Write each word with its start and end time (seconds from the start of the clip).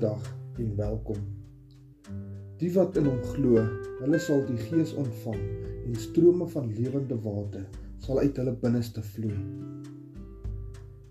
dag 0.00 0.36
en 0.56 0.76
welkom. 0.76 1.20
Die 2.60 2.72
wat 2.72 2.96
in 2.96 3.08
hom 3.08 3.20
glo, 3.34 3.60
hulle 4.00 4.20
sal 4.20 4.42
die 4.48 4.58
Gees 4.68 4.94
ontvang 4.96 5.40
en 5.86 5.96
strome 5.96 6.48
van 6.52 6.70
lewende 6.76 7.18
water 7.24 7.66
sal 8.00 8.20
uit 8.22 8.36
hulle 8.40 8.54
binneste 8.62 9.04
vloei. 9.12 9.38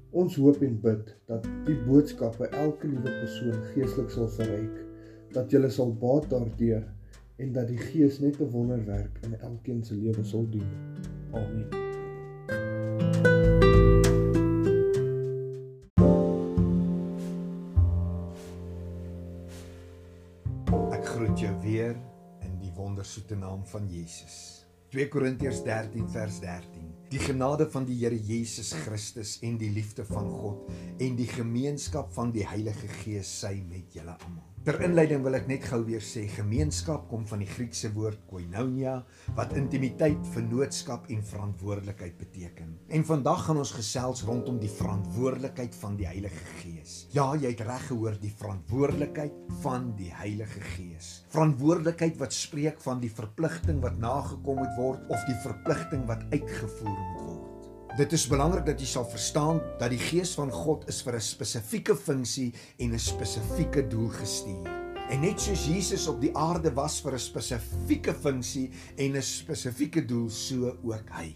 Ons 0.09 0.37
hoop 0.41 0.61
en 0.65 0.79
bid 0.81 1.11
dat 1.29 1.45
die 1.67 1.77
boodskap 1.85 2.39
by 2.41 2.49
elke 2.63 2.89
liewe 2.89 3.13
persoon 3.19 3.59
geestelik 3.75 4.13
sal 4.13 4.31
verryk, 4.39 4.79
dat 5.35 5.53
jy 5.53 5.69
sal 5.69 5.93
baat 6.01 6.31
daardeur 6.33 6.87
en 7.39 7.53
dat 7.53 7.69
die 7.69 7.77
Gees 7.77 8.17
net 8.19 8.41
'n 8.41 8.49
wonderwerk 8.55 9.21
in 9.23 9.37
elkeen 9.39 9.83
se 9.83 9.93
lewe 9.95 10.25
sal 10.25 10.49
doen. 10.49 10.73
Amen. 11.31 11.88
Ek 21.09 21.15
groet 21.17 21.39
jou 21.41 21.53
weer 21.63 21.95
in 22.45 22.59
die 22.61 22.69
wondersoete 22.77 23.33
naam 23.33 23.63
van 23.71 23.87
Jesus. 23.89 24.35
2 24.93 25.07
Korintiërs 25.09 25.63
13 25.65 26.05
vers 26.13 26.37
13. 26.43 26.83
Die 27.09 27.21
genade 27.23 27.65
van 27.73 27.87
die 27.87 27.95
Here 27.97 28.19
Jesus 28.27 28.75
Christus 28.83 29.31
en 29.41 29.57
die 29.57 29.71
liefde 29.73 30.05
van 30.05 30.29
God 30.29 30.69
en 31.01 31.17
die 31.17 31.25
gemeenskap 31.31 32.13
van 32.13 32.29
die 32.35 32.45
Heilige 32.45 32.91
Gees 32.99 33.31
sy 33.41 33.55
met 33.71 33.97
julle 33.97 34.13
almal. 34.19 34.48
Ter 34.59 34.75
inleiding 34.83 35.21
wil 35.23 35.37
ek 35.37 35.45
net 35.47 35.63
gou 35.69 35.77
weer 35.87 36.03
sê 36.03 36.25
gemeenskap 36.33 37.05
kom 37.07 37.21
van 37.29 37.39
die 37.39 37.47
Griekse 37.47 37.93
woord 37.95 38.25
koinonia 38.27 38.97
wat 39.37 39.53
intimiteit, 39.55 40.19
vennootskap 40.33 41.05
en 41.15 41.21
verantwoordelikheid 41.23 42.17
beteken. 42.19 42.73
En 42.91 43.05
vandag 43.07 43.45
gaan 43.45 43.61
ons 43.61 43.71
gesels 43.77 44.25
rondom 44.27 44.57
die 44.59 44.71
verantwoordelikheid 44.73 45.77
van 45.79 45.95
die 46.01 46.09
Heilige 46.09 46.43
Gees. 46.57 46.97
Ja, 47.15 47.29
jy 47.39 47.53
het 47.53 47.63
reg 47.63 47.85
gehoor, 47.87 48.17
die 48.19 48.33
verantwoordelikheid 48.41 49.37
van 49.63 49.93
die 49.99 50.11
Heilige 50.19 50.63
Gees. 50.73 51.13
Verantwoordelikheid 51.31 52.19
wat 52.19 52.35
spreek 52.35 52.83
van 52.83 52.99
die 52.99 53.13
verpligting 53.13 53.79
wat 53.85 53.95
nagekom 54.03 54.59
moet 54.59 54.75
word 54.75 55.07
of 55.07 55.23
die 55.31 55.39
verpligting 55.45 56.03
wat 56.11 56.27
uitgevoer 56.35 56.99
moet 56.99 57.23
word. 57.29 57.48
Dit 57.97 58.13
is 58.13 58.27
belangrik 58.29 58.67
dat 58.67 58.81
jy 58.81 58.85
sal 58.85 59.05
verstaan 59.09 59.59
dat 59.79 59.89
die 59.89 60.01
Gees 60.01 60.35
van 60.37 60.51
God 60.53 60.85
is 60.91 61.01
vir 61.01 61.15
'n 61.15 61.21
spesifieke 61.25 61.95
funksie 61.95 62.53
en 62.77 62.93
'n 62.93 62.99
spesifieke 62.99 63.87
doel 63.87 64.09
gestuur. 64.09 64.67
En 65.09 65.21
net 65.21 65.41
soos 65.41 65.65
Jesus 65.65 66.07
op 66.07 66.21
die 66.21 66.35
aarde 66.37 66.73
was 66.73 67.01
vir 67.01 67.13
'n 67.13 67.19
spesifieke 67.19 68.13
funksie 68.13 68.71
en 68.95 69.17
'n 69.17 69.21
spesifieke 69.21 70.05
doel, 70.05 70.29
so 70.29 70.77
ook 70.83 71.09
hy. 71.09 71.35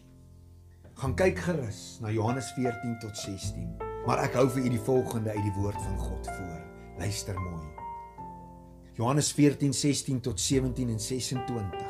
Gaan 0.94 1.16
kyk 1.16 1.40
gerus 1.40 1.98
na 2.02 2.12
Johannes 2.12 2.52
14 2.56 3.00
tot 3.00 3.18
16. 3.18 3.76
Maar 4.06 4.24
ek 4.24 4.34
hou 4.34 4.50
vir 4.50 4.66
u 4.66 4.70
die 4.70 4.86
volgende 4.86 5.30
uit 5.30 5.44
die 5.44 5.62
woord 5.62 5.82
van 5.82 5.98
God 5.98 6.28
voor. 6.28 6.62
Luister 7.00 7.40
mooi. 7.40 7.66
Johannes 8.94 9.32
14 9.32 9.74
16 9.74 10.20
tot 10.22 10.40
17 10.40 10.90
en 10.90 11.00
26. 11.00 11.82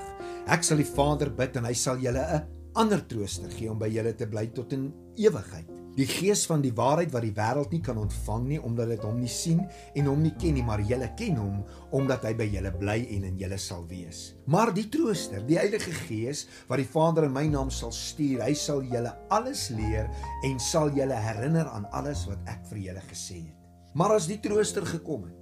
Ek 0.47 0.63
sal 0.63 0.77
die 0.77 0.87
Vader 0.87 1.33
bid 1.35 1.55
en 1.55 1.65
hy 1.65 1.73
sal 1.73 1.97
julle 1.97 2.23
'n 2.23 2.52
ander 2.79 3.01
trooster 3.07 3.51
gee 3.53 3.69
om 3.71 3.79
by 3.79 3.89
julle 3.93 4.13
te 4.17 4.27
bly 4.29 4.47
tot 4.55 4.73
in 4.75 4.91
ewigheid. 5.19 5.69
Die 5.93 6.07
Gees 6.09 6.47
van 6.49 6.63
die 6.63 6.71
waarheid 6.73 7.11
wat 7.13 7.21
die 7.21 7.35
wêreld 7.37 7.69
nie 7.69 7.81
kan 7.85 7.99
ontvang 8.01 8.47
nie 8.49 8.57
omdat 8.65 8.89
dit 8.95 9.03
hom 9.05 9.19
nie 9.21 9.29
sien 9.29 9.59
en 9.93 10.07
hom 10.09 10.23
nie 10.25 10.31
ken 10.41 10.55
nie, 10.57 10.63
maar 10.65 10.81
julle 10.81 11.11
ken 11.19 11.37
hom 11.37 11.59
omdat 11.93 12.25
hy 12.25 12.31
by 12.39 12.47
julle 12.49 12.71
bly 12.79 12.95
en 13.13 13.27
in 13.29 13.37
julle 13.37 13.59
sal 13.61 13.85
wees. 13.91 14.23
Maar 14.49 14.73
die 14.73 14.87
trooster, 14.89 15.43
die 15.45 15.59
Heilige 15.59 15.93
Gees 16.07 16.47
wat 16.71 16.81
die 16.81 16.89
Vader 16.89 17.27
in 17.27 17.35
my 17.35 17.45
naam 17.51 17.69
sal 17.69 17.93
stuur, 17.93 18.41
hy 18.41 18.55
sal 18.57 18.81
julle 18.89 19.13
alles 19.37 19.67
leer 19.77 20.09
en 20.49 20.57
sal 20.57 20.89
julle 20.97 21.19
herinner 21.27 21.69
aan 21.69 21.85
alles 21.93 22.25
wat 22.31 22.41
ek 22.49 22.65
vir 22.71 22.81
julle 22.87 23.05
gesê 23.11 23.43
het. 23.43 23.69
Maar 23.93 24.15
as 24.17 24.25
die 24.25 24.39
trooster 24.41 24.89
gekom 24.89 25.27
het, 25.29 25.37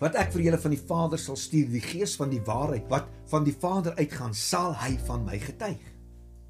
wat 0.00 0.16
ek 0.18 0.34
vir 0.34 0.48
julle 0.48 0.58
van 0.58 0.74
die 0.74 0.82
Vader 0.90 1.20
sal 1.22 1.38
stuur, 1.38 1.70
die 1.70 1.84
Gees 1.84 2.16
van 2.18 2.34
die 2.34 2.42
waarheid 2.42 2.90
wat 2.90 3.06
van 3.30 3.46
die 3.46 3.54
Vader 3.54 3.94
uitgaan, 4.00 4.34
sal 4.34 4.74
hy 4.82 4.96
van 5.06 5.22
my 5.28 5.38
getuig. 5.38 5.99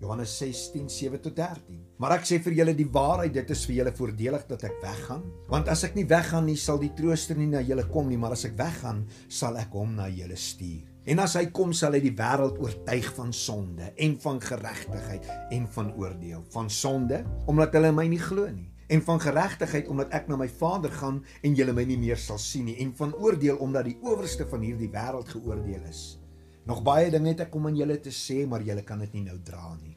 Johannes 0.00 0.33
16:7 0.38 1.21
tot 1.21 1.37
13. 1.37 1.81
Maar 2.00 2.16
ek 2.16 2.25
sê 2.25 2.38
vir 2.41 2.56
julle 2.56 2.75
die 2.75 2.88
waarheid, 2.88 3.34
dit 3.34 3.50
is 3.53 3.65
vir 3.69 3.77
julle 3.77 3.93
voordelig 3.93 4.47
dat 4.49 4.65
ek 4.65 4.78
weggaan, 4.81 5.27
want 5.53 5.69
as 5.69 5.84
ek 5.84 5.94
nie 5.94 6.06
weggaan 6.09 6.47
nie, 6.49 6.56
sal 6.56 6.81
die 6.81 6.93
Trooster 6.97 7.37
nie 7.37 7.50
na 7.50 7.61
julle 7.61 7.84
kom 7.93 8.09
nie, 8.09 8.16
maar 8.16 8.33
as 8.33 8.47
ek 8.49 8.56
weggaan, 8.56 9.05
sal 9.28 9.60
ek 9.60 9.77
hom 9.77 9.94
na 9.99 10.09
julle 10.09 10.37
stuur. 10.37 10.89
En 11.05 11.19
as 11.19 11.34
hy 11.37 11.47
kom, 11.53 11.72
sal 11.77 11.97
hy 11.97 12.00
die 12.05 12.16
wêreld 12.16 12.59
oortuig 12.60 13.06
van 13.16 13.33
sonde 13.33 13.93
en 13.97 14.16
van 14.21 14.41
geregtigheid 14.41 15.28
en 15.53 15.69
van 15.77 15.94
oordeel. 15.97 16.44
Van 16.53 16.69
sonde 16.71 17.25
omdat 17.47 17.77
hulle 17.77 17.93
my 17.93 18.06
nie 18.09 18.21
glo 18.21 18.49
nie 18.49 18.69
en 18.91 19.03
van 19.06 19.21
geregtigheid 19.22 19.89
omdat 19.89 20.10
ek 20.10 20.27
na 20.28 20.37
my 20.37 20.49
Vader 20.50 20.91
gaan 20.91 21.21
en 21.47 21.55
julle 21.55 21.75
my 21.77 21.84
nie 21.87 21.99
meer 22.00 22.19
sal 22.19 22.41
sien 22.43 22.66
nie 22.66 22.81
en 22.83 22.91
van 22.99 23.15
oordeel 23.15 23.60
omdat 23.62 23.87
die 23.87 23.99
owerste 24.03 24.47
van 24.50 24.65
hierdie 24.66 24.91
wêreld 24.91 25.31
geoordeel 25.31 25.84
is. 25.89 26.20
Nog 26.71 26.85
baie 26.87 27.09
dinge 27.11 27.33
het 27.33 27.41
ek 27.49 27.55
om 27.59 27.65
aan 27.67 27.75
julle 27.75 27.97
te 27.99 28.13
sê, 28.15 28.45
maar 28.47 28.63
julle 28.63 28.85
kan 28.87 29.01
dit 29.03 29.17
nie 29.17 29.25
nou 29.25 29.41
dra 29.43 29.73
nie. 29.81 29.97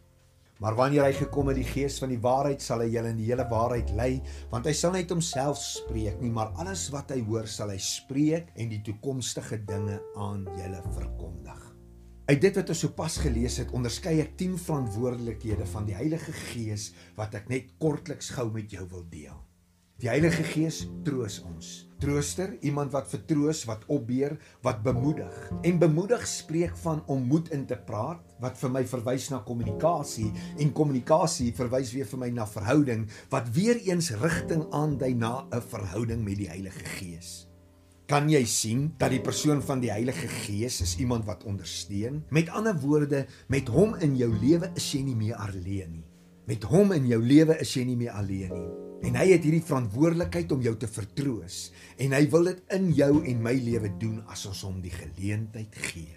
Maar 0.64 0.74
wanneer 0.80 1.04
hy 1.06 1.12
gekom 1.20 1.52
het, 1.52 1.60
die 1.60 1.68
Gees 1.68 2.00
van 2.02 2.10
die 2.10 2.22
waarheid, 2.24 2.64
sal 2.66 2.82
hy 2.82 2.88
julle 2.90 3.12
in 3.14 3.20
die 3.20 3.28
hele 3.28 3.46
waarheid 3.52 3.92
lei, 3.94 4.08
want 4.50 4.66
hy 4.66 4.74
sal 4.80 4.96
net 4.96 5.12
homself 5.14 5.60
spreek 5.62 6.18
nie, 6.24 6.32
maar 6.34 6.50
alles 6.64 6.88
wat 6.94 7.14
hy 7.14 7.20
hoor, 7.28 7.46
sal 7.52 7.70
hy 7.70 7.78
spreek 7.78 8.50
en 8.58 8.74
die 8.74 8.82
toekomstige 8.88 9.60
dinge 9.70 10.00
aan 10.18 10.48
julle 10.58 10.82
verkondig. 10.96 11.62
Uit 12.32 12.42
dit 12.42 12.58
wat 12.58 12.74
ons 12.74 12.84
sopas 12.88 13.20
gelees 13.22 13.60
het, 13.62 13.74
onderskei 13.76 14.16
ek 14.24 14.34
10 14.42 14.58
verantwoordelikhede 14.66 15.70
van 15.76 15.86
die 15.86 15.98
Heilige 16.00 16.34
Gees 16.48 16.90
wat 17.20 17.38
ek 17.38 17.52
net 17.54 17.76
kortliks 17.84 18.34
gou 18.34 18.48
met 18.56 18.74
jou 18.74 18.88
wil 18.96 19.06
deel. 19.14 19.38
Die 20.02 20.10
Heilige 20.10 20.48
Gees 20.56 20.88
troos 21.06 21.44
ons. 21.46 21.84
Trooster, 22.04 22.58
iemand 22.68 22.92
wat 22.92 23.08
vertroos, 23.08 23.62
wat 23.70 23.86
opbeer, 23.88 24.36
wat 24.66 24.82
bemoedig. 24.84 25.38
En 25.64 25.80
bemoedig 25.80 26.26
spreek 26.28 26.76
van 26.84 27.00
om 27.08 27.24
moed 27.30 27.48
in 27.56 27.64
te 27.70 27.78
praat, 27.80 28.20
wat 28.44 28.60
vir 28.60 28.74
my 28.76 28.82
verwys 28.92 29.30
na 29.32 29.40
kommunikasie 29.48 30.28
en 30.60 30.74
kommunikasie 30.76 31.54
verwys 31.56 31.94
weer 31.96 32.10
vir 32.10 32.22
my 32.26 32.30
na 32.36 32.48
verhouding, 32.50 33.08
wat 33.32 33.48
weer 33.56 33.80
eens 33.88 34.12
rigting 34.20 34.68
aandui 34.76 35.14
na 35.16 35.48
'n 35.48 35.62
verhouding 35.62 36.24
met 36.28 36.38
die 36.38 36.50
Heilige 36.52 36.84
Gees. 37.00 37.48
Kan 38.06 38.30
jy 38.30 38.44
sien 38.46 38.94
dat 38.98 39.10
die 39.10 39.22
persoon 39.22 39.62
van 39.62 39.80
die 39.80 39.92
Heilige 39.92 40.28
Gees 40.28 40.82
is 40.82 40.98
iemand 41.00 41.26
wat 41.26 41.44
ondersteun? 41.44 42.24
Met 42.30 42.50
ander 42.50 42.76
woorde, 42.76 43.26
met 43.48 43.68
hom 43.68 43.96
in 43.96 44.18
jou 44.18 44.34
lewe 44.42 44.72
is 44.76 44.92
jy 44.92 45.02
nie 45.02 45.16
meer 45.16 45.36
alleen 45.36 45.92
nie. 45.92 46.06
Met 46.46 46.64
hom 46.64 46.92
in 46.92 47.08
jou 47.08 47.22
lewe 47.24 47.56
is 47.62 47.74
jy 47.74 47.86
nie 47.86 47.96
meer 47.96 48.12
alleen 48.12 48.52
nie. 48.52 48.93
En 49.04 49.18
hy 49.20 49.26
het 49.34 49.44
hierdie 49.44 49.64
verantwoordelikheid 49.68 50.52
om 50.56 50.62
jou 50.64 50.74
te 50.80 50.88
vertroos 50.88 51.58
en 52.02 52.16
hy 52.16 52.24
wil 52.32 52.48
dit 52.48 52.76
in 52.78 52.92
jou 52.96 53.14
en 53.20 53.42
my 53.44 53.54
lewe 53.60 53.92
doen 54.00 54.22
as 54.32 54.46
ons 54.48 54.64
hom 54.64 54.80
die 54.84 54.94
geleentheid 54.94 55.76
gee. 55.90 56.16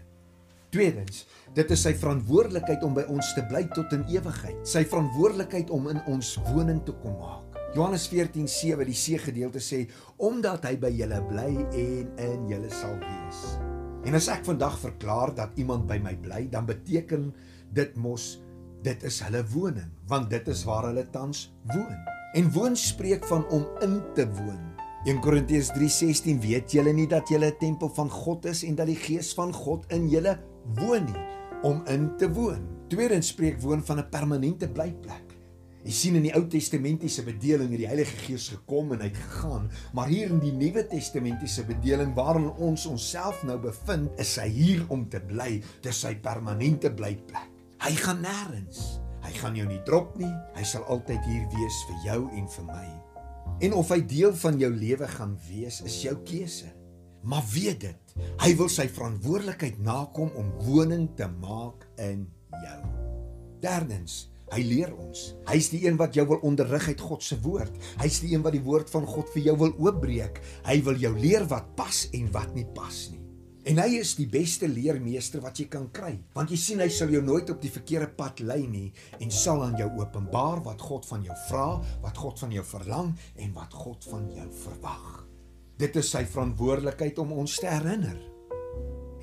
Tweedens, 0.74 1.24
dit 1.56 1.70
is 1.72 1.82
sy 1.82 1.94
verantwoordelikheid 1.98 2.82
om 2.86 2.94
by 2.94 3.06
ons 3.10 3.32
te 3.34 3.42
bly 3.50 3.64
tot 3.74 3.90
in 3.96 4.04
ewigheid. 4.12 4.58
Sy 4.66 4.84
verantwoordelikheid 4.86 5.70
om 5.74 5.88
in 5.90 6.02
ons 6.12 6.34
woning 6.50 6.82
te 6.86 6.94
kom 7.02 7.16
maak. 7.18 7.58
Johannes 7.76 8.06
14:7 8.08 8.86
die 8.88 8.96
see 8.96 9.18
gedeelte 9.20 9.60
sê 9.60 9.82
omdat 10.16 10.64
hy 10.64 10.76
by 10.80 10.90
julle 10.94 11.20
bly 11.28 11.50
en 11.82 12.10
in 12.24 12.48
julle 12.48 12.70
sal 12.70 12.94
wees. 13.02 13.40
En 14.06 14.14
as 14.14 14.28
ek 14.30 14.46
vandag 14.46 14.78
verklaar 14.78 15.34
dat 15.34 15.58
iemand 15.58 15.88
by 15.90 15.98
my 15.98 16.14
bly, 16.22 16.46
dan 16.50 16.66
beteken 16.66 17.32
dit 17.74 17.96
mos 17.98 18.36
dit 18.86 19.02
is 19.02 19.20
hulle 19.26 19.42
woning, 19.50 19.90
want 20.06 20.30
dit 20.30 20.48
is 20.48 20.62
waar 20.64 20.86
hulle 20.92 21.04
tans 21.10 21.48
woon. 21.74 22.15
En 22.36 22.50
woon 22.52 22.74
spreek 22.76 23.24
van 23.24 23.46
om 23.48 23.64
in 23.80 24.02
te 24.14 24.26
woon. 24.36 24.60
1 25.08 25.20
Korintiërs 25.24 25.70
3:16 25.72 26.40
weet 26.42 26.72
julle 26.72 26.92
nie 26.92 27.06
dat 27.08 27.28
julle 27.28 27.46
'n 27.46 27.58
tempel 27.58 27.88
van 27.88 28.10
God 28.10 28.44
is 28.44 28.62
en 28.62 28.74
dat 28.74 28.86
die 28.86 28.96
Gees 28.96 29.32
van 29.34 29.52
God 29.52 29.84
in 29.88 30.08
julle 30.08 30.38
woon 30.74 31.04
nie 31.04 31.22
om 31.62 31.80
in 31.86 32.16
te 32.16 32.32
woon. 32.32 32.66
Tweedens 32.88 33.28
spreek 33.28 33.60
woon 33.60 33.84
van 33.84 33.98
'n 33.98 34.08
permanente 34.10 34.68
blyplek. 34.68 35.32
Jy 35.84 35.92
sien 35.92 36.14
in 36.14 36.22
die 36.22 36.34
Ou 36.34 36.46
Testamentiese 36.46 37.22
bedeling 37.22 37.70
het 37.70 37.78
die 37.78 37.86
Heilige 37.86 38.16
Gees 38.16 38.48
gekom 38.48 38.92
en 38.92 39.00
uit 39.00 39.16
gegaan, 39.16 39.70
maar 39.92 40.08
hier 40.08 40.28
in 40.30 40.38
die 40.38 40.52
Nuwe 40.52 40.86
Testamentiese 40.86 41.64
bedeling 41.64 42.14
waarin 42.14 42.50
ons 42.50 42.86
onsself 42.86 43.42
nou 43.44 43.58
bevind, 43.58 44.10
is 44.18 44.36
hy 44.36 44.48
hier 44.48 44.84
om 44.88 45.08
te 45.08 45.20
bly, 45.20 45.62
dis 45.80 46.00
sy 46.00 46.14
permanente 46.14 46.94
blyplek. 46.94 47.50
Hy 47.78 47.94
gaan 47.94 48.20
nêrens. 48.20 49.05
Hy 49.26 49.32
gaan 49.40 49.56
jou 49.58 49.66
nie 49.66 49.82
drop 49.86 50.14
nie. 50.20 50.30
Hy 50.54 50.64
sal 50.66 50.86
altyd 50.92 51.24
hier 51.26 51.46
wees 51.56 51.82
vir 51.88 52.02
jou 52.06 52.20
en 52.38 52.46
vir 52.52 52.66
my. 52.68 52.86
En 53.66 53.74
of 53.74 53.90
hy 53.90 54.02
deel 54.06 54.34
van 54.36 54.58
jou 54.60 54.70
lewe 54.70 55.08
gaan 55.10 55.34
wees, 55.48 55.80
is 55.86 55.96
jou 56.04 56.14
keuse. 56.28 56.68
Maar 57.26 57.42
weet 57.50 57.80
dit, 57.82 58.14
hy 58.44 58.52
wil 58.58 58.70
sy 58.70 58.86
verantwoordelikheid 58.92 59.80
nakom 59.82 60.30
om 60.38 60.52
woning 60.68 61.08
te 61.18 61.26
maak 61.40 61.88
in 61.98 62.22
jou. 62.52 62.78
Derdens, 63.64 64.28
hy 64.52 64.62
leer 64.62 64.92
ons. 64.94 65.32
Hy's 65.50 65.72
die 65.72 65.82
een 65.88 65.98
wat 65.98 66.14
jou 66.14 66.26
wil 66.30 66.44
onderrig 66.46 66.86
uit 66.92 67.02
God 67.02 67.26
se 67.26 67.40
woord. 67.42 67.74
Hy's 67.98 68.20
die 68.22 68.36
een 68.36 68.46
wat 68.46 68.54
die 68.54 68.62
woord 68.62 68.92
van 68.94 69.08
God 69.10 69.32
vir 69.34 69.48
jou 69.48 69.56
wil 69.64 69.74
oopbreek. 69.88 70.38
Hy 70.68 70.78
wil 70.86 71.02
jou 71.02 71.16
leer 71.18 71.48
wat 71.50 71.74
pas 71.78 72.04
en 72.14 72.30
wat 72.36 72.54
nie 72.54 72.68
pas 72.76 73.06
nie. 73.10 73.25
En 73.66 73.80
hy 73.82 73.96
is 73.98 74.12
die 74.14 74.28
beste 74.30 74.68
leermeester 74.70 75.42
wat 75.42 75.58
jy 75.58 75.64
kan 75.70 75.88
kry, 75.90 76.12
want 76.36 76.52
jy 76.54 76.58
sien 76.60 76.82
hy 76.84 76.86
sal 76.92 77.10
jou 77.10 77.18
nooit 77.26 77.48
op 77.50 77.58
die 77.58 77.70
verkeerde 77.74 78.06
pad 78.14 78.38
lei 78.46 78.60
nie 78.70 78.92
en 79.18 79.32
sal 79.34 79.64
aan 79.64 79.74
jou 79.80 79.88
openbaar 79.98 80.60
wat 80.68 80.84
God 80.86 81.08
van 81.08 81.24
jou 81.26 81.34
vra, 81.48 81.64
wat 82.04 82.20
God 82.22 82.38
van 82.44 82.54
jou 82.54 82.62
verlang 82.68 83.10
en 83.42 83.56
wat 83.56 83.74
God 83.74 84.06
van 84.06 84.28
jou 84.36 84.46
verwag. 84.60 85.08
Dit 85.82 85.98
is 85.98 86.12
sy 86.14 86.22
verantwoordelikheid 86.30 87.18
om 87.18 87.34
ons 87.42 87.56
te 87.58 87.66
herinner. 87.66 88.20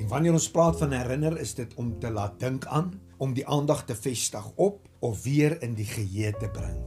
En 0.01 0.11
wanneer 0.11 0.35
ons 0.35 0.49
praat 0.51 0.75
van 0.81 0.91
herinner, 0.91 1.37
is 1.39 1.55
dit 1.55 1.71
om 1.79 1.93
te 2.03 2.11
laat 2.11 2.35
dink 2.43 2.67
aan, 2.67 2.91
om 3.23 3.31
die 3.31 3.47
aandag 3.47 3.85
te 3.87 3.95
vestig 3.95 4.51
op 4.59 4.83
of 5.07 5.23
weer 5.23 5.55
in 5.63 5.77
die 5.79 5.87
geheue 5.87 6.33
te 6.41 6.51
bring. 6.51 6.83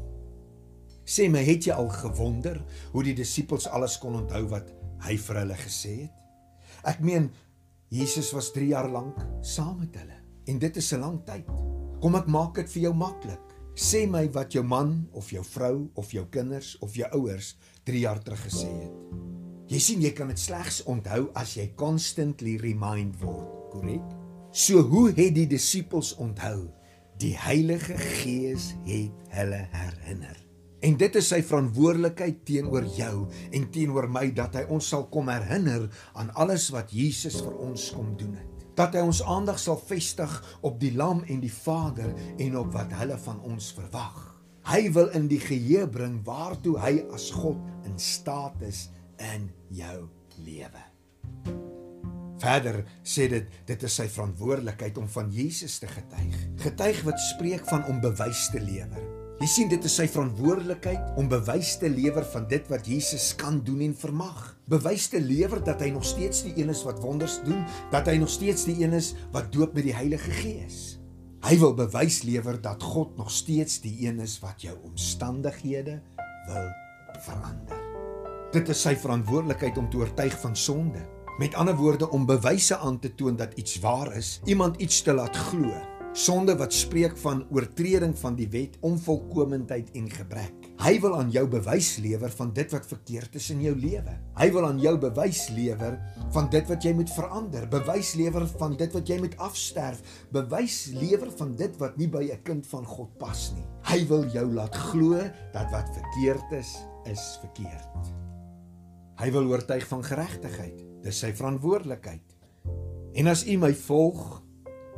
Sê 1.08 1.30
my, 1.32 1.40
het 1.46 1.70
jy 1.70 1.72
al 1.72 1.88
gewonder 2.02 2.60
hoe 2.92 3.06
die 3.06 3.16
disippels 3.16 3.64
alles 3.72 3.96
kon 4.02 4.20
onthou 4.20 4.44
wat 4.52 4.68
hy 5.08 5.16
vir 5.24 5.40
hulle 5.40 5.58
gesê 5.64 5.96
het? 6.04 6.22
Ek 6.86 7.00
meen, 7.02 7.30
Jesus 7.88 8.32
was 8.32 8.50
3 8.50 8.66
jaar 8.66 8.88
lank 8.90 9.20
saam 9.46 9.76
met 9.78 9.94
hulle 9.94 10.16
en 10.50 10.58
dit 10.58 10.76
is 10.76 10.92
'n 10.92 11.00
lang 11.00 11.20
tyd. 11.24 11.46
Kom 12.00 12.14
ek 12.14 12.26
maak 12.26 12.54
dit 12.54 12.70
vir 12.70 12.82
jou 12.82 12.94
maklik. 12.94 13.40
Sê 13.74 14.08
my 14.08 14.28
wat 14.32 14.52
jou 14.52 14.64
man 14.64 15.08
of 15.12 15.30
jou 15.30 15.44
vrou 15.44 15.90
of 15.94 16.10
jou 16.10 16.26
kinders 16.26 16.78
of 16.78 16.94
jou 16.94 17.08
ouers 17.12 17.56
3 17.84 18.00
jaar 18.00 18.22
terug 18.22 18.42
gesê 18.42 18.70
het. 18.82 18.92
Jy 19.68 19.78
sien 19.78 20.00
jy 20.00 20.10
kan 20.10 20.28
dit 20.28 20.38
slegs 20.38 20.82
onthou 20.84 21.30
as 21.34 21.54
jy 21.54 21.74
constantly 21.74 22.56
remind 22.56 23.20
word, 23.20 23.70
korrek? 23.70 24.02
So 24.50 24.82
hoe 24.82 25.12
het 25.12 25.34
die 25.34 25.46
disippels 25.46 26.14
onthou? 26.16 26.70
Die 27.18 27.36
Heilige 27.36 27.96
Gees 27.96 28.74
het 28.84 29.12
hulle 29.28 29.68
herinner. 29.70 30.45
En 30.86 30.94
dit 30.94 31.16
is 31.18 31.28
sy 31.32 31.40
verantwoordelikheid 31.42 32.44
teenoor 32.46 32.84
jou 32.94 33.14
en 33.26 33.64
teenoor 33.74 34.06
my 34.12 34.28
dat 34.36 34.54
hy 34.54 34.66
ons 34.70 34.90
sal 34.92 35.08
kom 35.10 35.30
herinner 35.32 35.88
aan 36.14 36.30
alles 36.38 36.68
wat 36.74 36.94
Jesus 36.94 37.40
vir 37.42 37.56
ons 37.64 37.88
kom 37.96 38.12
doen 38.20 38.36
het. 38.38 38.66
Dat 38.78 38.94
hy 38.94 39.02
ons 39.08 39.22
aandag 39.24 39.58
sal 39.58 39.80
vestig 39.88 40.30
op 40.66 40.78
die 40.78 40.92
Lam 40.94 41.24
en 41.26 41.40
die 41.42 41.52
Vader 41.52 42.12
en 42.36 42.58
op 42.60 42.70
wat 42.76 42.94
hulle 43.00 43.18
van 43.24 43.40
ons 43.48 43.72
verwag. 43.74 44.20
Hy 44.66 44.82
wil 44.94 45.10
in 45.16 45.26
die 45.30 45.40
geheue 45.42 45.88
bring 45.90 46.20
waartoe 46.26 46.76
hy 46.82 46.94
as 47.14 47.30
God 47.34 47.58
in 47.88 47.98
staat 48.02 48.62
is 48.66 48.86
in 49.22 49.48
jou 49.74 50.06
lewe. 50.44 50.86
Verder 52.42 52.82
sê 53.00 53.30
dit 53.32 53.60
dit 53.66 53.86
is 53.88 54.00
sy 54.02 54.10
verantwoordelikheid 54.12 54.98
om 55.00 55.08
van 55.08 55.34
Jesus 55.34 55.80
te 55.82 55.90
getuig. 55.90 56.40
Getuig 56.62 57.06
wat 57.08 57.22
spreek 57.32 57.64
van 57.70 57.86
om 57.90 58.02
bewys 58.04 58.50
te 58.52 58.60
lewer. 58.60 59.15
Jy 59.36 59.46
sien 59.52 59.68
dit 59.68 59.84
is 59.84 59.92
sy 59.98 60.06
verantwoordelikheid 60.08 61.18
om 61.20 61.26
bewys 61.28 61.74
te 61.76 61.90
lewer 61.92 62.24
van 62.32 62.46
dit 62.48 62.68
wat 62.72 62.86
Jesus 62.88 63.34
kan 63.36 63.58
doen 63.66 63.82
en 63.84 63.92
vermag. 63.92 64.38
Bewys 64.64 65.10
te 65.12 65.20
lewer 65.20 65.60
dat 65.64 65.82
hy 65.84 65.90
nog 65.92 66.06
steeds 66.08 66.40
die 66.46 66.54
een 66.56 66.72
is 66.72 66.80
wat 66.86 67.02
wonders 67.04 67.34
doen, 67.44 67.60
dat 67.92 68.08
hy 68.08 68.14
nog 68.16 68.32
steeds 68.32 68.64
die 68.64 68.78
een 68.80 68.96
is 68.96 69.10
wat 69.34 69.50
doop 69.52 69.74
met 69.76 69.84
die 69.84 69.92
Heilige 69.92 70.32
Gees. 70.38 70.78
Hy 71.44 71.58
wil 71.60 71.76
bewys 71.76 72.22
lewer 72.24 72.56
dat 72.64 72.80
God 72.82 73.12
nog 73.20 73.28
steeds 73.30 73.82
die 73.84 73.92
een 74.06 74.22
is 74.24 74.38
wat 74.40 74.64
jou 74.64 74.72
omstandighede 74.88 75.98
wil 76.48 76.70
verander. 77.26 77.82
Dit 78.56 78.72
is 78.72 78.80
sy 78.86 78.94
verantwoordelikheid 78.96 79.76
om 79.76 79.90
te 79.92 80.00
oortuig 80.00 80.38
van 80.40 80.56
sonde. 80.56 81.04
Met 81.36 81.58
ander 81.60 81.76
woorde 81.76 82.08
om 82.08 82.24
bewyse 82.24 82.80
aan 82.80 82.96
te 83.04 83.12
toon 83.14 83.36
dat 83.36 83.52
iets 83.60 83.76
waar 83.84 84.16
is, 84.16 84.40
iemand 84.48 84.80
iets 84.80 85.02
te 85.04 85.12
laat 85.12 85.36
glo. 85.36 85.76
Sonde 86.16 86.54
wat 86.56 86.72
spreek 86.72 87.12
van 87.20 87.42
oortreding 87.52 88.14
van 88.16 88.38
die 88.38 88.46
wet, 88.48 88.78
onvolkomendheid 88.80 89.90
en 90.00 90.06
gebrek. 90.08 90.68
Hy 90.80 90.94
wil 91.02 91.12
aan 91.18 91.28
jou 91.28 91.42
bewys 91.52 91.90
lewer 92.00 92.32
van 92.38 92.54
dit 92.56 92.72
wat 92.72 92.86
verkeerd 92.88 93.36
is 93.36 93.50
in 93.52 93.60
jou 93.60 93.74
lewe. 93.76 94.14
Hy 94.38 94.46
wil 94.54 94.64
aan 94.64 94.80
jou 94.80 94.94
bewys 95.02 95.42
lewer 95.52 95.98
van 96.32 96.48
dit 96.54 96.72
wat 96.72 96.86
jy 96.88 96.94
moet 96.96 97.12
verander, 97.12 97.66
bewys 97.68 98.14
lewer 98.16 98.46
van 98.54 98.78
dit 98.80 98.96
wat 98.96 99.12
jy 99.12 99.18
moet 99.26 99.36
afsterf, 99.44 100.00
bewys 100.32 100.78
lewer 100.96 101.28
van 101.36 101.52
dit 101.60 101.76
wat 101.84 102.00
nie 102.00 102.08
by 102.08 102.24
'n 102.32 102.42
kind 102.48 102.66
van 102.72 102.88
God 102.88 103.12
pas 103.18 103.52
nie. 103.52 103.66
Hy 103.84 104.08
wil 104.08 104.24
jou 104.32 104.46
laat 104.54 104.74
glo 104.74 105.20
dat 105.52 105.68
wat 105.70 105.92
verkeerd 105.92 106.52
is, 106.52 106.78
is 107.04 107.38
verkeerd. 107.44 108.08
Hy 109.20 109.30
wil 109.30 109.52
oortuig 109.52 109.86
van 109.86 110.02
geregtigheid. 110.02 110.80
Dis 111.02 111.18
sy 111.18 111.32
verantwoordelikheid. 111.32 112.24
En 113.12 113.26
as 113.26 113.46
u 113.46 113.58
my 113.58 113.74
volg, 113.74 114.45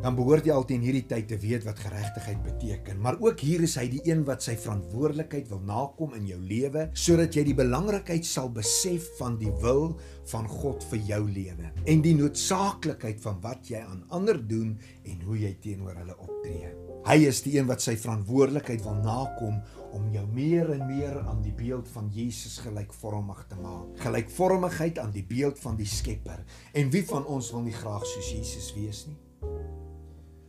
dan 0.03 0.15
behoort 0.19 0.47
jy 0.47 0.55
altyd 0.55 0.77
in 0.79 0.85
hierdie 0.87 1.07
tyd 1.11 1.27
te 1.31 1.39
weet 1.43 1.65
wat 1.67 1.81
geregtigheid 1.83 2.43
beteken. 2.45 3.01
Maar 3.03 3.19
ook 3.23 3.41
hier 3.43 3.65
is 3.67 3.75
hy 3.81 3.89
die 3.91 4.03
een 4.07 4.25
wat 4.29 4.45
sy 4.47 4.55
verantwoordelikheid 4.61 5.49
wil 5.51 5.63
nakom 5.67 6.15
in 6.19 6.29
jou 6.31 6.39
lewe 6.39 6.89
sodat 6.93 7.35
jy 7.35 7.49
die 7.51 7.57
belangrikheid 7.59 8.27
sal 8.27 8.51
besef 8.55 9.09
van 9.19 9.39
die 9.41 9.53
wil 9.63 9.97
van 10.31 10.47
God 10.51 10.85
vir 10.93 11.03
jou 11.09 11.23
lewe 11.27 11.73
en 11.89 12.05
die 12.05 12.15
noodsaaklikheid 12.19 13.23
van 13.25 13.41
wat 13.43 13.73
jy 13.73 13.83
aan 13.83 14.05
ander 14.15 14.39
doen 14.39 14.77
en 15.09 15.27
hoe 15.27 15.41
jy 15.41 15.55
teenoor 15.63 15.99
hulle 15.99 16.17
optree. 16.19 16.71
Hy 17.09 17.19
is 17.29 17.41
die 17.45 17.57
een 17.57 17.69
wat 17.69 17.83
sy 17.83 17.95
verantwoordelikheid 17.99 18.83
wil 18.85 18.99
nakom 19.03 19.61
om 19.97 20.11
jou 20.13 20.25
meer 20.35 20.75
en 20.75 20.85
meer 20.91 21.21
aan 21.25 21.41
die 21.45 21.55
beeld 21.57 21.89
van 21.95 22.11
Jesus 22.13 22.59
gelykvormig 22.63 23.47
te 23.49 23.57
maak. 23.63 23.95
Gelykvormigheid 24.03 25.01
aan 25.01 25.15
die 25.15 25.25
beeld 25.27 25.59
van 25.63 25.79
die 25.79 25.89
Skepper. 25.89 26.45
En 26.77 26.93
wie 26.93 27.07
van 27.09 27.25
ons 27.27 27.51
wil 27.55 27.65
nie 27.65 27.77
graag 27.77 28.05
soos 28.07 28.35
Jesus 28.35 28.75
wees 28.77 29.07
nie? 29.09 29.17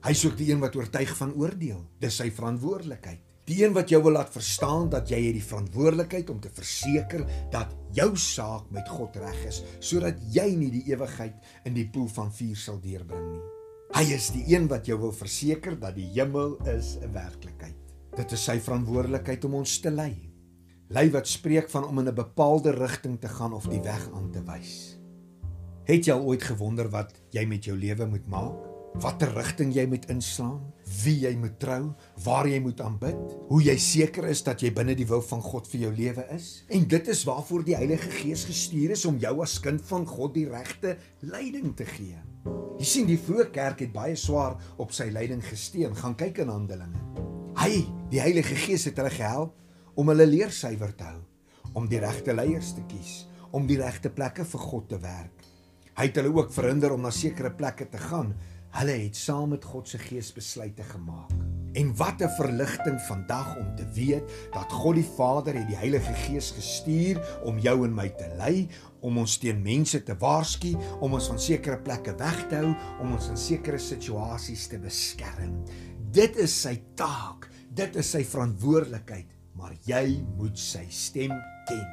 Hy 0.10 0.16
soek 0.18 0.40
die 0.40 0.48
een 0.50 0.58
wat 0.58 0.74
oortuig 0.74 1.12
van 1.20 1.36
oordeel. 1.38 1.84
Dis 2.02 2.16
sy 2.18 2.32
verantwoordelikheid. 2.34 3.20
Die 3.46 3.60
een 3.60 3.76
wat 3.76 3.92
jou 3.94 4.00
wil 4.02 4.16
laat 4.16 4.32
verstaan 4.34 4.88
dat 4.90 5.12
jy 5.14 5.20
het 5.28 5.36
die 5.38 5.44
verantwoordelikheid 5.46 6.32
om 6.34 6.40
te 6.42 6.50
verseker 6.50 7.28
dat 7.54 7.76
jou 7.94 8.08
saak 8.18 8.72
met 8.74 8.90
God 8.90 9.20
reg 9.22 9.38
is 9.46 9.60
sodat 9.86 10.18
jy 10.34 10.48
nie 10.58 10.72
die 10.74 10.82
ewigheid 10.90 11.38
in 11.70 11.78
die 11.78 11.86
poel 11.94 12.08
van 12.16 12.32
vuur 12.34 12.58
sal 12.58 12.80
deurbring 12.82 13.28
nie. 13.36 13.44
Hy 14.00 14.04
is 14.16 14.32
die 14.34 14.48
een 14.50 14.66
wat 14.72 14.90
jou 14.90 14.98
wil 15.04 15.14
verseker 15.14 15.78
dat 15.78 15.94
die 15.98 16.08
hemel 16.16 16.58
is 16.74 16.98
'n 16.98 17.14
werklikheid. 17.14 17.78
Dit 18.18 18.34
is 18.34 18.44
sy 18.44 18.58
verantwoordelikheid 18.58 19.46
om 19.46 19.62
ons 19.62 19.78
te 19.80 19.92
lei. 19.92 20.34
Lei 20.90 21.10
wat 21.12 21.28
spreek 21.28 21.70
van 21.70 21.86
om 21.86 22.00
in 22.00 22.10
'n 22.10 22.16
bepaalde 22.16 22.72
rigting 22.72 23.22
te 23.22 23.30
gaan 23.30 23.54
of 23.54 23.70
die 23.70 23.82
weg 23.82 24.10
aan 24.14 24.32
te 24.32 24.42
wys. 24.42 24.98
Het 25.86 26.06
jy 26.06 26.14
al 26.14 26.26
ooit 26.26 26.44
gewonder 26.44 26.90
wat 26.90 27.14
jy 27.30 27.46
met 27.46 27.66
jou 27.66 27.78
lewe 27.78 28.06
moet 28.06 28.28
maak? 28.28 28.69
Watter 28.98 29.30
rigting 29.36 29.70
jy 29.76 29.86
moet 29.88 30.08
inslaan? 30.10 30.64
Wie 31.04 31.20
jy 31.22 31.32
moet 31.38 31.60
trou? 31.62 31.92
Waar 32.26 32.48
jy 32.50 32.58
moet 32.64 32.82
aanbid? 32.82 33.36
Hoe 33.52 33.60
jy 33.62 33.76
seker 33.80 34.26
is 34.32 34.42
dat 34.44 34.64
jy 34.66 34.72
binne 34.76 34.96
die 34.98 35.08
wil 35.08 35.22
van 35.30 35.44
God 35.46 35.70
vir 35.70 35.86
jou 35.86 35.92
lewe 35.94 36.26
is? 36.34 36.50
En 36.74 36.88
dit 36.90 37.12
is 37.14 37.22
waarvoor 37.30 37.64
die 37.68 37.78
Heilige 37.78 38.10
Gees 38.18 38.48
gestuur 38.50 38.96
is 38.98 39.06
om 39.06 39.20
jou 39.22 39.36
as 39.46 39.60
kind 39.64 39.84
van 39.92 40.08
God 40.10 40.34
die 40.36 40.48
regte 40.50 40.98
leiding 41.22 41.76
te 41.78 41.86
gee. 41.88 42.18
Jy 42.80 42.88
sien 42.88 43.08
die 43.08 43.20
vroeë 43.22 43.50
kerk 43.54 43.86
het 43.86 43.94
baie 43.94 44.18
swaar 44.18 44.58
op 44.82 44.94
sy 44.96 45.12
leiding 45.14 45.44
gesteun. 45.46 45.96
Gaan 45.96 46.18
kyk 46.18 46.42
in 46.44 46.52
Handelinge. 46.52 47.04
Hy, 47.60 47.84
die 48.10 48.24
Heilige 48.24 48.58
Gees 48.58 48.88
het 48.90 48.98
hulle 49.00 49.14
gehelp 49.14 49.54
om 50.00 50.10
hulle 50.12 50.26
leer 50.28 50.52
suiwer 50.56 50.94
te 50.96 51.04
hou, 51.04 51.20
om 51.76 51.90
die 51.92 52.00
regte 52.00 52.34
leiers 52.34 52.72
te 52.78 52.86
kies, 52.88 53.26
om 53.52 53.68
die 53.68 53.78
regte 53.80 54.12
plekke 54.14 54.46
vir 54.48 54.64
God 54.64 54.88
te 54.94 55.00
werk. 55.04 55.44
Hy 56.00 56.06
het 56.08 56.16
hulle 56.22 56.32
ook 56.32 56.54
verhinder 56.56 56.94
om 56.96 57.04
na 57.04 57.12
sekere 57.12 57.52
plekke 57.52 57.90
te 57.92 58.00
gaan. 58.00 58.32
Hulle 58.70 59.00
het 59.02 59.18
saam 59.18 59.50
met 59.50 59.66
God 59.66 59.88
se 59.90 59.98
Gees 59.98 60.30
besluite 60.34 60.84
gemaak. 60.92 61.32
En 61.74 61.96
wat 61.98 62.22
'n 62.22 62.30
verligting 62.30 63.02
vandag 63.02 63.58
om 63.58 63.76
te 63.76 63.86
weet 63.94 64.24
dat 64.52 64.72
God 64.72 64.96
die 64.96 65.10
Vader 65.18 65.54
het 65.54 65.68
die 65.68 65.76
Heilige 65.76 66.14
Gees 66.14 66.52
gestuur 66.52 67.42
om 67.44 67.60
jou 67.60 67.86
en 67.86 67.94
my 67.94 68.10
te 68.10 68.30
lei, 68.38 68.68
om 69.00 69.18
ons 69.18 69.38
teen 69.38 69.62
mense 69.62 70.04
te 70.04 70.18
waarsku, 70.18 70.76
om 71.00 71.14
ons 71.14 71.28
van 71.28 71.40
sekere 71.40 71.78
plekke 71.78 72.16
weg 72.16 72.48
te 72.48 72.56
hou, 72.56 72.76
om 73.02 73.12
ons 73.12 73.30
in 73.30 73.38
sekere 73.38 73.78
situasies 73.78 74.68
te 74.68 74.80
beskerm. 74.80 75.64
Dit 76.12 76.36
is 76.36 76.62
sy 76.62 76.82
taak, 76.96 77.50
dit 77.70 77.96
is 77.96 78.10
sy 78.12 78.24
verantwoordelikheid, 78.24 79.28
maar 79.54 79.74
jy 79.86 80.26
moet 80.38 80.60
sy 80.60 80.86
stem 80.90 81.34
ken. 81.66 81.88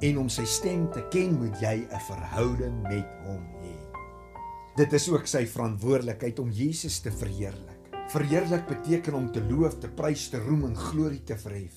En 0.00 0.18
om 0.18 0.28
sy 0.28 0.44
stem 0.44 0.90
te 0.92 1.04
ken, 1.10 1.38
moet 1.38 1.60
jy 1.60 1.86
'n 1.90 2.00
verhouding 2.08 2.82
met 2.82 3.08
hom 3.24 3.44
hê. 3.60 3.73
Dit 4.74 4.90
is 4.90 5.04
ook 5.06 5.28
sy 5.30 5.44
verantwoordelikheid 5.46 6.40
om 6.42 6.48
Jesus 6.50 6.96
te 6.98 7.12
verheerlik. 7.14 7.92
Verheerlik 8.10 8.64
beteken 8.66 9.14
om 9.14 9.28
te 9.30 9.38
loof, 9.46 9.76
te 9.78 9.86
prys, 9.86 10.24
te 10.32 10.40
roem 10.42 10.64
en 10.66 10.74
glorie 10.74 11.22
te 11.22 11.36
verhef. 11.38 11.76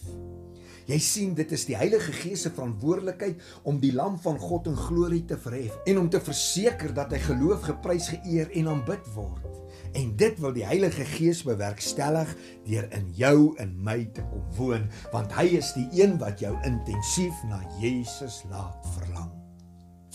Jy 0.90 0.98
sien, 1.04 1.36
dit 1.38 1.52
is 1.54 1.68
die 1.68 1.76
Heilige 1.78 2.16
Gees 2.16 2.48
se 2.48 2.50
verantwoordelikheid 2.56 3.44
om 3.70 3.78
die 3.78 3.92
lam 3.94 4.16
van 4.24 4.40
God 4.42 4.70
in 4.72 4.80
glorie 4.80 5.22
te 5.30 5.38
verhef 5.38 5.76
en 5.86 6.00
om 6.02 6.08
te 6.10 6.22
verseker 6.24 6.96
dat 6.98 7.14
hy 7.14 7.20
geloof, 7.28 7.68
geprys, 7.68 8.08
geëer 8.16 8.50
en 8.64 8.72
aanbid 8.74 9.12
word. 9.14 9.46
En 9.94 10.10
dit 10.18 10.42
wil 10.42 10.58
die 10.58 10.66
Heilige 10.66 11.06
Gees 11.12 11.44
bewerkstellig 11.46 12.34
deur 12.66 12.90
in 12.98 13.14
jou 13.20 13.38
en 13.62 13.78
my 13.78 14.00
te 14.18 14.26
kom 14.32 14.50
woon, 14.58 14.90
want 15.14 15.38
hy 15.38 15.52
is 15.60 15.70
die 15.78 15.86
een 16.02 16.18
wat 16.24 16.42
jou 16.42 16.56
intensief 16.66 17.46
na 17.46 17.62
Jesus 17.78 18.42
laat 18.50 18.90
verlang. 18.98 19.30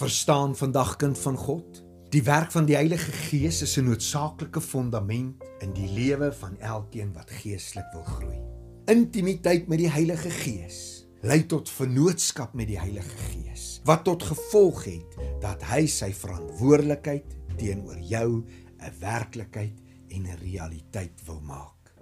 Verstaan 0.03 0.59
vandag 0.59 0.97
kind 0.99 1.19
van 1.29 1.39
God? 1.39 1.82
Die 2.13 2.21
werk 2.23 2.51
van 2.53 2.67
die 2.69 2.75
Heilige 2.77 3.13
Gees 3.13 3.63
is 3.65 3.79
'n 3.81 3.85
noodsaaklike 3.85 4.61
fondament 4.61 5.45
in 5.65 5.73
die 5.73 5.89
lewe 5.89 6.33
van 6.33 6.59
elkeen 6.61 7.13
wat 7.13 7.31
geestelik 7.31 7.89
wil 7.93 8.05
groei. 8.05 8.41
Intimiteit 8.85 9.67
met 9.67 9.79
die 9.79 9.91
Heilige 9.91 10.31
Gees 10.31 11.07
lei 11.23 11.47
tot 11.47 11.71
vennootskap 11.71 12.53
met 12.53 12.67
die 12.67 12.79
Heilige 12.79 13.17
Gees, 13.17 13.81
wat 13.85 14.05
tot 14.05 14.23
gevolg 14.23 14.85
het 14.85 15.17
dat 15.41 15.63
hy 15.63 15.87
sy 15.87 16.13
verantwoordelikheid 16.13 17.33
teenoor 17.57 17.99
jou 17.99 18.45
'n 18.45 18.93
werklikheid 19.01 19.81
en 20.09 20.23
'n 20.23 20.39
realiteit 20.43 21.25
wil 21.25 21.41
maak. 21.41 21.97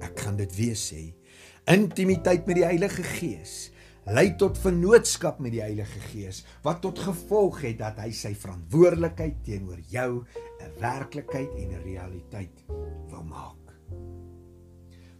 Ek 0.00 0.20
gaan 0.20 0.36
dit 0.36 0.56
weer 0.56 0.76
sê. 0.76 1.14
Intimiteit 1.64 2.46
met 2.46 2.54
die 2.54 2.64
Heilige 2.64 3.02
Gees 3.02 3.72
lei 4.06 4.36
tot 4.38 4.58
vennootskap 4.62 5.40
met 5.42 5.50
die 5.56 5.62
Heilige 5.64 6.00
Gees 6.12 6.44
wat 6.62 6.78
tot 6.84 7.00
gevolg 7.02 7.58
het 7.64 7.80
dat 7.80 7.98
hy 7.98 8.12
sy 8.14 8.30
verantwoordelikheid 8.38 9.40
teenoor 9.46 9.80
jou 9.90 10.24
'n 10.62 10.70
werklikheid 10.80 11.50
en 11.58 11.72
'n 11.74 11.82
realiteit 11.82 12.62
wil 13.10 13.24
maak. 13.24 13.72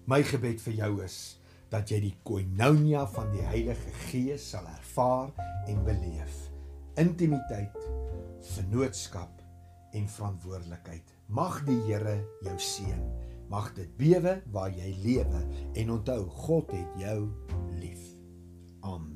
My 0.06 0.22
gebed 0.22 0.60
vir 0.60 0.72
jou 0.72 1.02
is 1.02 1.40
dat 1.68 1.90
jy 1.90 2.00
die 2.00 2.16
koinonia 2.22 3.06
van 3.06 3.32
die 3.32 3.42
Heilige 3.42 3.90
Gees 4.06 4.50
sal 4.50 4.66
ervaar 4.66 5.32
en 5.66 5.84
beleef. 5.84 6.50
Intimiteit, 6.96 7.76
vennootskap 8.54 9.42
en 9.92 10.08
verantwoordelikheid. 10.08 11.02
Mag 11.26 11.64
die 11.64 11.80
Here 11.88 12.24
jou 12.42 12.58
seën. 12.58 13.02
Mag 13.50 13.74
dit 13.74 13.90
bewe 13.98 14.42
waar 14.52 14.70
jy 14.70 14.94
lewe 15.02 15.42
en 15.74 15.90
onthou 15.90 16.22
God 16.46 16.70
het 16.70 17.02
jou 17.02 17.28
lief. 18.86 19.15